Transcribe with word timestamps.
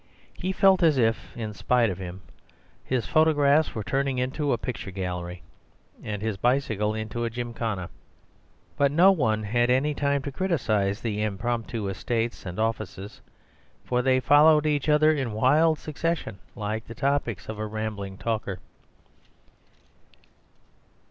He 0.33 0.51
felt 0.51 0.81
as 0.81 0.97
if, 0.97 1.37
in 1.37 1.53
spite 1.53 1.91
of 1.91 1.99
him, 1.99 2.23
his 2.83 3.05
photographs 3.05 3.75
were 3.75 3.83
turning 3.83 4.17
into 4.17 4.51
a 4.51 4.57
picture 4.57 4.89
gallery, 4.89 5.43
and 6.01 6.23
his 6.23 6.37
bicycle 6.37 6.95
into 6.95 7.23
a 7.23 7.29
gymkhana. 7.29 7.87
But 8.77 8.91
no 8.91 9.11
one 9.11 9.43
had 9.43 9.69
any 9.69 9.93
time 9.93 10.23
to 10.23 10.31
criticize 10.31 11.01
these 11.01 11.19
impromptu 11.23 11.87
estates 11.87 12.47
and 12.47 12.57
offices, 12.59 13.21
for 13.85 14.01
they 14.01 14.19
followed 14.19 14.65
each 14.65 14.89
other 14.89 15.11
in 15.11 15.33
wild 15.33 15.77
succession 15.77 16.39
like 16.55 16.85
the 16.87 16.95
topics 16.95 17.47
of 17.47 17.59
a 17.59 17.67
rambling 17.67 18.17
talker. 18.17 18.57